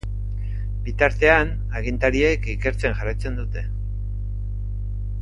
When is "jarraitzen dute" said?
3.01-3.67